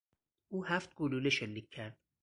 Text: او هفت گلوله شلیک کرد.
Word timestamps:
او 0.51 0.57
هفت 0.69 0.89
گلوله 0.99 1.29
شلیک 1.37 1.67
کرد. 1.75 1.97